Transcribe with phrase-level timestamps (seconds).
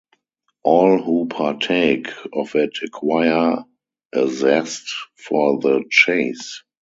[0.63, 3.65] All who partake of it acquire
[4.11, 6.63] a zest for the chase.